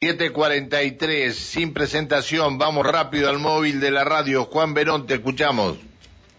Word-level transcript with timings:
743, 0.00 1.34
sin 1.34 1.74
presentación, 1.74 2.56
vamos 2.56 2.86
rápido 2.86 3.28
al 3.28 3.40
móvil 3.40 3.80
de 3.80 3.90
la 3.90 4.04
radio. 4.04 4.44
Juan 4.44 4.72
Verón, 4.72 5.08
te 5.08 5.14
escuchamos. 5.14 5.76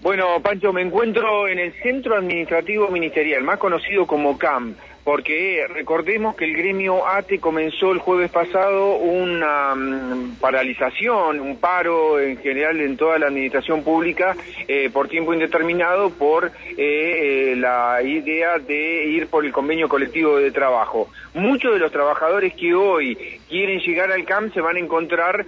Bueno, 0.00 0.40
Pancho, 0.40 0.72
me 0.72 0.82
encuentro 0.82 1.48
en 1.48 1.58
el 1.58 1.72
Centro 1.82 2.16
Administrativo 2.16 2.88
Ministerial, 2.88 3.42
más 3.42 3.58
conocido 3.58 4.06
como 4.06 4.38
CAM, 4.38 4.76
porque 5.08 5.66
recordemos 5.72 6.36
que 6.36 6.44
el 6.44 6.54
gremio 6.54 7.06
ATE 7.06 7.40
comenzó 7.40 7.92
el 7.92 7.98
jueves 7.98 8.30
pasado 8.30 8.96
una 8.96 9.74
mm, 9.74 10.36
paralización, 10.38 11.40
un 11.40 11.56
paro 11.56 12.20
en 12.20 12.36
general 12.36 12.78
en 12.82 12.98
toda 12.98 13.18
la 13.18 13.28
administración 13.28 13.82
pública 13.82 14.36
eh, 14.66 14.90
por 14.92 15.08
tiempo 15.08 15.32
indeterminado 15.32 16.10
por 16.10 16.48
eh, 16.48 16.52
eh, 16.76 17.56
la 17.56 18.02
idea 18.02 18.58
de 18.58 19.06
ir 19.06 19.28
por 19.28 19.46
el 19.46 19.52
convenio 19.52 19.88
colectivo 19.88 20.36
de 20.36 20.50
trabajo. 20.50 21.08
Muchos 21.32 21.72
de 21.72 21.78
los 21.78 21.90
trabajadores 21.90 22.52
que 22.52 22.74
hoy 22.74 23.16
quieren 23.48 23.80
llegar 23.80 24.12
al 24.12 24.26
CAM 24.26 24.52
se 24.52 24.60
van 24.60 24.76
a 24.76 24.80
encontrar 24.80 25.46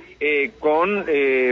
con 0.61 1.05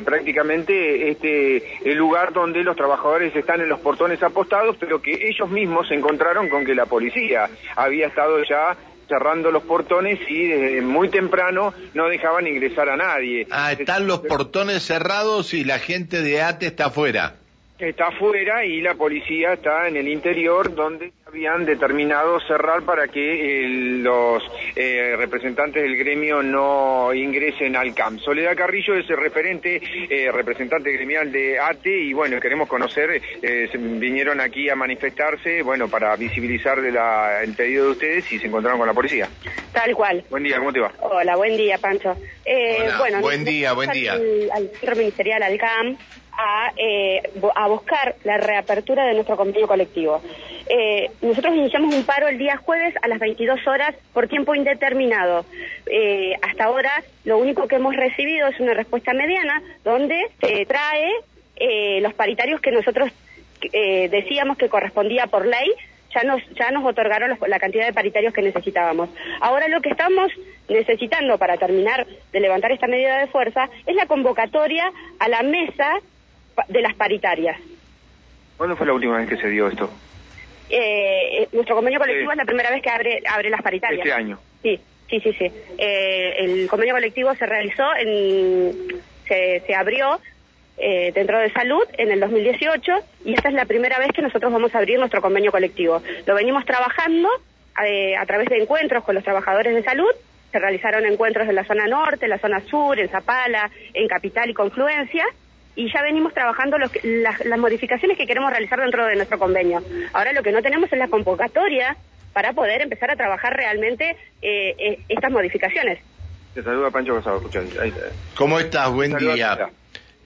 prácticamente 0.05 1.11
este 1.11 1.57
el 1.85 1.97
lugar 1.97 2.33
donde 2.33 2.63
los 2.63 2.77
trabajadores 2.77 3.35
están 3.35 3.63
en 3.63 3.69
los 3.69 3.81
portones 3.81 4.23
apostados, 4.23 4.77
pero 4.79 5.01
que 5.03 5.29
ellos 5.29 5.51
mismos 5.51 5.89
se 5.89 5.95
encontraron 5.95 6.49
con 6.49 6.65
que 6.65 6.75
la 6.75 6.87
policía 6.87 7.49
había 7.75 7.98
había 7.99 8.09
estado 8.09 8.43
ya 8.45 8.77
cerrando 9.09 9.51
los 9.51 9.65
portones 9.65 10.19
y 10.29 10.47
desde 10.47 10.83
muy 10.83 11.09
temprano 11.09 11.73
no 11.95 12.09
dejaban 12.09 12.47
ingresar 12.47 12.89
a 12.89 12.97
nadie. 12.97 13.47
Ah, 13.51 13.73
están 13.73 14.07
los 14.07 14.21
portones 14.21 14.83
cerrados 14.85 15.55
y 15.55 15.65
la 15.65 15.79
gente 15.79 16.23
de 16.23 16.43
ATE 16.43 16.67
está 16.67 16.87
afuera 16.87 17.35
está 17.79 18.09
afuera 18.09 18.65
y 18.65 18.81
la 18.81 18.95
policía 18.95 19.53
está 19.53 19.87
en 19.87 19.97
el 19.97 20.09
interior 20.09 20.75
donde 20.75 21.13
habían 21.29 21.67
determinado 21.67 22.41
cerrar 22.41 22.83
para 22.83 23.07
que 23.09 23.21
eh, 23.21 23.69
los 23.99 24.43
eh, 24.75 25.15
representantes 25.17 25.83
del 25.83 25.97
gremio 25.97 26.43
no 26.43 27.13
ingresen 27.13 27.77
al 27.77 27.95
CAM. 27.95 28.19
Soledad 28.19 28.57
Carrillo 28.57 28.95
es 28.95 29.09
el 29.11 29.19
referente, 29.19 29.81
eh, 30.09 30.33
representante 30.33 30.91
gremial 30.91 31.31
de 31.31 31.59
ATE 31.59 32.01
y 32.01 32.13
bueno, 32.15 32.41
queremos 32.41 32.67
conocer, 32.67 33.21
vinieron 33.79 34.41
aquí 34.41 34.71
a 34.71 34.75
manifestarse, 34.75 35.63
bueno, 35.63 35.89
para 35.89 36.17
visibilizar 36.17 36.79
el 36.79 37.55
pedido 37.55 37.87
de 37.87 37.91
ustedes 37.91 38.33
y 38.33 38.39
se 38.39 38.47
encontraron 38.47 38.79
con 38.79 38.89
la 38.89 38.95
policía. 38.95 39.29
Tal 39.73 39.95
cual. 39.95 40.25
Buen 40.31 40.45
día, 40.45 40.59
¿cómo 40.59 40.73
te 40.73 40.81
va? 40.81 40.93
Hola, 41.01 41.37
buen 41.37 41.57
día, 41.57 41.77
Pancho. 41.79 42.17
bueno, 42.99 43.21
buen 43.21 43.45
día, 43.45 43.75
buen 43.75 43.91
día. 43.91 44.15
Al, 44.15 44.51
al 44.51 44.69
centro 44.71 44.97
ministerial, 44.97 45.43
al 45.43 45.59
CAM, 45.59 45.99
a, 46.39 46.73
eh, 46.77 47.21
a 47.55 47.69
buscar 47.69 48.17
la 48.25 48.39
reapertura 48.39 49.05
de 49.07 49.15
nuestro 49.15 49.37
convenio 49.37 49.67
colectivo. 49.67 50.23
Eh, 50.69 51.11
nosotros 51.23 51.55
iniciamos 51.55 51.95
un 51.95 52.05
paro 52.05 52.29
el 52.29 52.39
día 52.39 52.57
jueves 52.57 52.95
a 53.03 53.09
las 53.09 53.19
22 53.19 53.67
horas 53.67 53.95
por 54.13 54.29
tiempo 54.29 54.55
indeterminado. 54.55 55.45
Eh, 55.87 56.35
hasta 56.43 56.65
ahora 56.65 56.93
lo 57.25 57.39
único 57.39 57.67
que 57.69 57.77
hemos 57.77 57.97
recibido 57.97 58.49
es 58.49 58.61
una 58.61 58.75
respuesta 58.75 59.13
mediana 59.13 59.63
donde 59.85 60.31
se 60.41 60.67
trae 60.67 61.11
los 62.01 62.15
paritarios 62.15 62.61
que 62.61 62.71
nosotros 62.71 63.11
decíamos 63.73 64.57
que 64.57 64.69
correspondía 64.69 65.27
por 65.27 65.45
ley 65.45 65.73
ya 66.15 66.23
nos, 66.23 66.43
ya 66.55 66.71
nos 66.71 66.85
otorgaron 66.85 67.39
la 67.47 67.59
cantidad 67.59 67.87
de 67.87 67.93
paritarios 67.93 68.33
que 68.33 68.43
necesitábamos. 68.43 69.11
Ahora 69.41 69.69
lo 69.69 69.81
que 69.81 69.91
estamos 69.91 70.33
necesitando 70.69 71.39
para 71.39 71.57
terminar 71.57 72.07
de 72.33 72.41
levantar 72.41 72.73
esta 72.73 72.87
medida 72.87 73.19
de 73.19 73.27
fuerza 73.27 73.69
es 73.87 73.95
la 73.95 74.07
convocatoria 74.07 74.91
a 75.19 75.29
la 75.29 75.43
mesa 75.43 76.01
de 76.69 76.83
las 76.83 76.95
paritarias. 76.95 77.59
¿Cuándo 78.57 78.77
fue 78.77 78.87
la 78.87 78.95
última 78.95 79.19
vez 79.19 79.29
que 79.29 79.37
se 79.37 79.49
dio 79.49 79.69
esto? 79.69 79.91
Eh, 80.71 81.49
nuestro 81.53 81.75
convenio 81.77 81.99
colectivo 81.99 82.31
es 82.31 82.37
la 82.37 82.45
primera 82.45 82.71
vez 82.71 82.83
que 82.83 82.91
abre, 82.91 83.23
abre 83.29 83.51
las 83.51 83.63
paritarias. 83.63 84.01
Este 84.01 84.13
año. 84.13 84.39
Sí, 84.63 84.81
sí, 85.09 85.21
sí, 85.21 85.33
sí. 85.33 85.51
Eh, 85.79 86.35
el 86.39 86.69
convenio 86.69 86.95
colectivo 86.95 87.35
se 87.35 87.47
realizó, 87.47 87.85
en, 87.97 88.73
se, 89.27 89.63
se 89.67 89.75
abrió 89.75 90.21
eh, 90.81 91.11
dentro 91.13 91.39
de 91.41 91.51
salud 91.53 91.83
en 91.95 92.13
el 92.13 92.21
2018 92.21 92.93
y 93.25 93.35
esta 93.35 93.49
es 93.49 93.55
la 93.55 93.65
primera 93.65 93.99
vez 93.99 94.13
que 94.13 94.23
nosotros 94.23 94.53
vamos 94.53 94.73
a 94.75 94.79
abrir 94.79 94.99
nuestro 94.99 95.21
convenio 95.21 95.51
colectivo. 95.51 96.01
Lo 96.25 96.35
venimos 96.37 96.65
trabajando 96.65 97.29
eh, 97.85 98.17
a 98.17 98.25
través 98.27 98.49
de 98.49 98.59
encuentros 98.59 99.03
con 99.03 99.17
los 99.17 99.25
trabajadores 99.25 99.75
de 99.75 99.83
salud. 99.83 100.11
Se 100.53 100.59
realizaron 100.59 101.05
encuentros 101.05 101.49
en 101.49 101.57
la 101.57 101.65
zona 101.65 101.87
norte, 101.89 102.27
en 102.27 102.31
la 102.31 102.39
zona 102.39 102.61
sur, 102.61 102.99
en 102.99 103.09
Zapala, 103.09 103.71
en 103.93 104.07
Capital 104.07 104.51
y 104.51 104.55
Confluencia 104.55 105.25
y 105.79 105.89
ya 105.93 106.03
venimos 106.03 106.35
trabajando 106.35 106.77
las, 106.77 106.91
modificaciones 107.57 108.19
que 108.19 108.27
queremos 108.27 108.51
realizar 108.51 108.81
dentro 108.81 109.07
de 109.07 109.15
nuestro 109.15 109.39
convenio. 109.39 109.81
Ahora 110.13 110.33
lo 110.33 110.43
que 110.43 110.51
no 110.51 110.61
tenemos 110.61 110.93
es 110.93 110.99
la 110.99 111.07
convocatoria 111.07 111.97
para 112.33 112.53
poder 112.53 112.83
empezar 112.83 113.13
a 113.13 113.17
trabajar 113.17 113.57
realmente 113.57 114.17
eh, 114.43 114.75
eh, 114.77 114.99
estas 115.09 115.31
modificaciones. 115.31 116.01
Te 116.53 116.65
saluda 116.65 116.91
Pancho 116.91 117.15
Casado, 117.15 117.49
¿Cómo 118.35 118.59
estás? 118.59 118.91
Buen 118.91 119.17
día. 119.19 119.71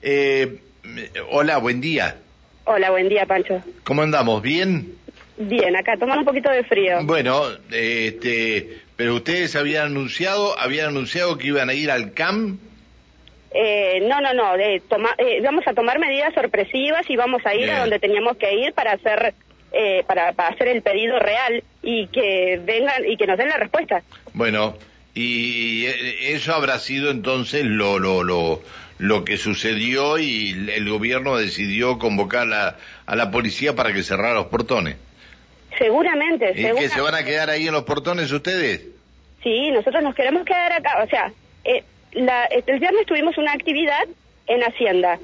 Eh, 0.01 0.57
hola, 1.29 1.59
buen 1.59 1.79
día. 1.81 2.17
Hola, 2.63 2.89
buen 2.89 3.07
día, 3.07 3.27
Pancho. 3.27 3.61
¿Cómo 3.83 4.01
andamos? 4.01 4.41
¿Bien? 4.41 4.95
Bien, 5.37 5.75
acá 5.75 5.97
tomando 5.99 6.21
un 6.21 6.25
poquito 6.25 6.49
de 6.49 6.63
frío. 6.63 6.97
Bueno, 7.03 7.43
este, 7.69 8.79
pero 8.95 9.13
ustedes 9.15 9.55
habían 9.55 9.85
anunciado, 9.85 10.57
habían 10.57 10.87
anunciado 10.87 11.37
que 11.37 11.47
iban 11.47 11.69
a 11.69 11.75
ir 11.75 11.91
al 11.91 12.13
CAM 12.13 12.57
eh, 13.53 13.99
no, 14.07 14.19
no, 14.19 14.33
no, 14.33 14.57
de 14.57 14.75
eh, 14.75 15.41
vamos 15.43 15.67
a 15.67 15.73
tomar 15.73 15.99
medidas 15.99 16.33
sorpresivas 16.33 17.07
y 17.09 17.15
vamos 17.15 17.45
a 17.45 17.53
ir 17.53 17.69
a 17.69 17.81
donde 17.81 17.99
teníamos 17.99 18.35
que 18.37 18.53
ir 18.55 18.73
para 18.73 18.93
hacer 18.93 19.35
eh, 19.71 20.03
para, 20.07 20.29
hacer 20.29 20.67
el 20.69 20.81
pedido 20.81 21.19
real 21.19 21.63
y 21.81 22.07
que 22.07 22.59
vengan 22.63 23.05
y 23.07 23.15
que 23.15 23.27
nos 23.27 23.37
den 23.37 23.49
la 23.49 23.57
respuesta. 23.57 24.01
Bueno, 24.33 24.75
y 25.13 25.85
eso 25.85 26.53
habrá 26.53 26.79
sido 26.79 27.11
entonces 27.11 27.63
lo 27.63 27.99
lo 27.99 28.23
lo 28.23 28.61
lo 28.97 29.25
que 29.25 29.37
sucedió 29.37 30.17
y 30.17 30.71
el 30.73 30.89
gobierno 30.89 31.37
decidió 31.37 31.99
convocar 31.99 32.51
a, 32.53 32.77
a 33.05 33.15
la 33.15 33.29
policía 33.31 33.75
para 33.75 33.93
que 33.93 34.01
cerrara 34.01 34.33
los 34.33 34.47
portones. 34.47 34.97
Seguramente, 35.77 36.53
¿Y 36.55 36.75
que 36.75 36.89
se 36.89 37.01
van 37.01 37.15
a 37.15 37.23
quedar 37.23 37.49
ahí 37.49 37.67
en 37.67 37.73
los 37.73 37.83
portones 37.83 38.31
ustedes? 38.31 38.85
Sí, 39.41 39.71
nosotros 39.71 40.03
nos 40.03 40.15
queremos 40.15 40.45
quedar 40.45 40.71
acá, 40.71 41.03
o 41.03 41.07
sea, 41.07 41.33
eh, 41.65 41.83
la, 42.13 42.45
el 42.45 42.79
viernes 42.79 43.05
tuvimos 43.05 43.37
una 43.37 43.53
actividad 43.53 44.07
en 44.47 44.61
Hacienda 44.63 45.19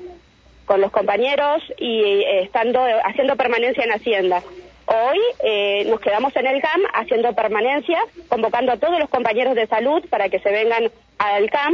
con 0.65 0.81
los 0.81 0.91
compañeros 0.91 1.63
y 1.77 2.01
eh, 2.01 2.43
estando 2.43 2.79
haciendo 3.03 3.35
permanencia 3.35 3.83
en 3.83 3.91
Hacienda. 3.91 4.43
Hoy 4.85 5.19
eh, 5.43 5.85
nos 5.85 5.99
quedamos 5.99 6.35
en 6.35 6.47
el 6.47 6.61
CAM 6.61 6.81
haciendo 6.93 7.33
permanencia, 7.33 7.99
convocando 8.27 8.71
a 8.71 8.77
todos 8.77 8.99
los 8.99 9.09
compañeros 9.09 9.55
de 9.55 9.67
salud 9.67 10.03
para 10.09 10.29
que 10.29 10.39
se 10.39 10.51
vengan 10.51 10.91
al 11.19 11.49
CAM 11.49 11.73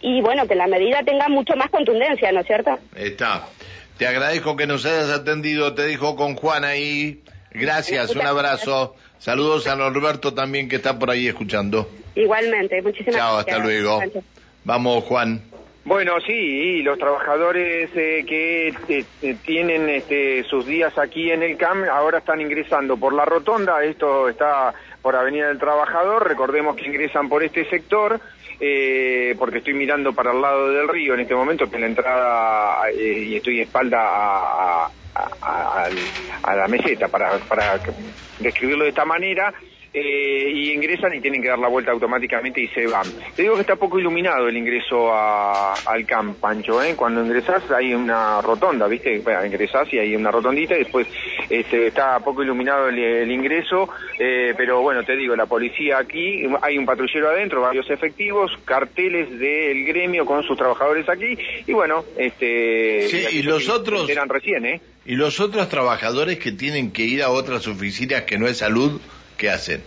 y 0.00 0.20
bueno, 0.20 0.46
que 0.46 0.54
la 0.54 0.66
medida 0.66 1.02
tenga 1.04 1.28
mucho 1.28 1.56
más 1.56 1.70
contundencia, 1.70 2.30
¿no 2.32 2.40
es 2.40 2.46
cierto? 2.46 2.78
Está. 2.94 3.46
Te 3.98 4.06
agradezco 4.06 4.56
que 4.56 4.66
nos 4.66 4.84
hayas 4.84 5.10
atendido, 5.10 5.74
te 5.74 5.86
dijo 5.86 6.16
con 6.16 6.36
Juan 6.36 6.64
ahí. 6.64 7.22
Gracias, 7.52 8.14
un 8.14 8.26
abrazo. 8.26 8.96
Saludos 9.18 9.66
a 9.66 9.76
Norberto 9.76 10.34
también 10.34 10.68
que 10.68 10.76
está 10.76 10.98
por 10.98 11.10
ahí 11.10 11.28
escuchando. 11.28 11.88
Igualmente, 12.14 12.82
muchísimas 12.82 13.14
gracias. 13.14 13.26
Chao, 13.26 13.38
hasta 13.38 13.58
luego. 13.58 14.00
Vamos, 14.64 15.04
Juan. 15.04 15.42
Bueno, 15.86 16.14
sí, 16.26 16.82
los 16.82 16.98
trabajadores 16.98 17.90
eh, 17.94 18.24
que 18.26 18.74
eh, 18.88 19.04
eh, 19.22 19.36
tienen 19.44 19.88
este, 19.88 20.42
sus 20.42 20.66
días 20.66 20.98
aquí 20.98 21.30
en 21.30 21.44
el 21.44 21.56
CAM 21.56 21.84
ahora 21.84 22.18
están 22.18 22.40
ingresando 22.40 22.96
por 22.96 23.12
la 23.12 23.24
rotonda, 23.24 23.84
esto 23.84 24.28
está 24.28 24.74
por 25.00 25.14
Avenida 25.14 25.46
del 25.46 25.60
Trabajador, 25.60 26.26
recordemos 26.26 26.74
que 26.74 26.86
ingresan 26.86 27.28
por 27.28 27.44
este 27.44 27.70
sector, 27.70 28.20
porque 29.38 29.58
estoy 29.58 29.74
mirando 29.74 30.12
para 30.12 30.32
el 30.32 30.42
lado 30.42 30.70
del 30.70 30.88
río 30.88 31.14
en 31.14 31.20
este 31.20 31.36
momento, 31.36 31.70
que 31.70 31.78
la 31.78 31.86
entrada, 31.86 32.90
y 32.90 33.36
estoy 33.36 33.60
espalda 33.60 34.00
a, 34.00 34.86
a, 34.86 34.90
la 36.56 36.68
meseta, 36.68 37.08
para, 37.08 37.38
para 37.40 37.80
describirlo 38.38 38.84
de 38.84 38.90
esta 38.90 39.04
manera, 39.04 39.52
eh, 39.98 40.50
y 40.52 40.72
ingresan 40.72 41.14
y 41.14 41.22
tienen 41.22 41.40
que 41.40 41.48
dar 41.48 41.58
la 41.58 41.68
vuelta 41.68 41.90
automáticamente 41.90 42.60
y 42.60 42.68
se 42.68 42.86
van. 42.86 43.06
Te 43.34 43.40
digo 43.40 43.54
que 43.54 43.62
está 43.62 43.76
poco 43.76 43.98
iluminado 43.98 44.46
el 44.46 44.54
ingreso 44.54 45.10
al 45.10 46.04
camp, 46.04 46.38
Pancho, 46.38 46.82
¿eh? 46.82 46.94
Cuando 46.94 47.24
ingresas 47.24 47.70
hay 47.70 47.94
una 47.94 48.42
rotonda, 48.42 48.88
¿viste? 48.88 49.20
Bueno, 49.20 49.46
ingresás 49.46 49.90
y 49.94 49.98
hay 49.98 50.14
una 50.14 50.30
rotondita 50.30 50.74
y 50.74 50.80
después 50.80 51.06
este, 51.48 51.86
está 51.86 52.20
poco 52.20 52.42
iluminado 52.42 52.90
el, 52.90 53.30
ingreso, 53.30 53.88
eh, 54.18 54.52
pero 54.54 54.82
bueno, 54.82 55.02
te 55.02 55.16
digo, 55.16 55.34
la 55.34 55.46
policía 55.46 55.96
aquí, 55.96 56.42
hay 56.60 56.76
un 56.76 56.84
patrullero 56.84 57.30
adentro, 57.30 57.62
varios 57.62 57.88
efectivos, 57.88 58.52
carteles 58.66 59.30
del 59.38 59.82
gremio 59.86 60.26
con 60.26 60.42
sus 60.42 60.58
trabajadores 60.58 61.08
aquí 61.08 61.38
y 61.66 61.72
bueno, 61.72 62.04
este... 62.18 63.08
Sí, 63.08 63.38
y 63.38 63.42
los 63.44 63.70
otros... 63.70 64.10
Eran 64.10 64.28
recién, 64.28 64.66
¿eh? 64.66 64.80
Y 65.06 65.14
los 65.14 65.40
otros 65.40 65.70
trabajadores 65.70 66.38
que 66.38 66.52
tienen 66.52 66.92
que 66.92 67.04
ir 67.04 67.22
a 67.22 67.30
otras 67.30 67.66
oficinas 67.66 68.22
que 68.22 68.36
no 68.38 68.46
es 68.46 68.58
salud 68.58 69.00
¿qué 69.36 69.50
hacen? 69.50 69.82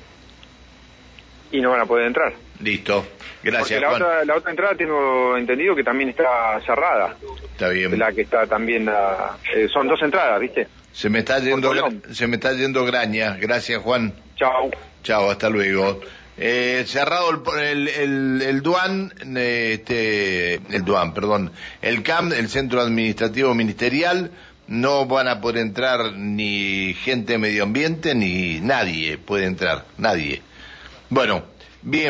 Y 1.51 1.61
no 1.61 1.71
van 1.71 1.81
a 1.81 1.85
poder 1.85 2.07
entrar. 2.07 2.33
Listo, 2.61 3.05
gracias. 3.41 3.81
la, 3.81 3.91
Otra, 3.91 4.25
la 4.25 4.35
otra 4.35 4.51
entrada 4.51 4.75
tengo 4.75 5.37
entendido 5.37 5.75
que 5.75 5.83
también 5.83 6.09
está 6.09 6.59
cerrada. 6.65 7.15
Está 7.51 7.69
bien. 7.69 7.97
La 7.97 8.11
que 8.11 8.21
está 8.21 8.45
también, 8.47 8.89
eh, 8.89 9.67
son 9.71 9.87
dos 9.87 10.01
entradas, 10.01 10.39
¿viste? 10.39 10.67
Se 10.91 11.09
me 11.09 11.19
está 11.19 11.39
yendo, 11.39 11.71
se 12.11 12.27
me 12.27 12.35
está 12.35 12.53
yendo 12.53 12.85
graña. 12.85 13.37
Gracias, 13.39 13.81
Juan. 13.81 14.13
Chao. 14.35 14.69
Chao, 15.03 15.29
hasta 15.29 15.49
luego. 15.49 16.01
Eh, 16.41 16.85
cerrado 16.87 17.31
el, 17.59 17.87
el, 17.89 18.41
el, 18.41 18.61
DUAN, 18.61 19.13
este, 19.37 20.55
el 20.55 20.85
DUAN, 20.85 21.13
perdón, 21.13 21.51
el 21.81 22.01
CAM, 22.01 22.31
el 22.31 22.47
Centro 22.47 22.79
Administrativo 22.79 23.53
Ministerial, 23.53 24.31
no 24.69 25.05
van 25.07 25.27
a 25.27 25.41
poder 25.41 25.61
entrar 25.63 26.13
ni 26.13 26.93
gente 26.93 27.33
de 27.33 27.39
medio 27.39 27.63
ambiente 27.63 28.13
ni 28.13 28.59
nadie 28.61 29.17
puede 29.17 29.45
entrar, 29.45 29.85
nadie. 29.97 30.41
Bueno, 31.09 31.43
bien. 31.81 32.07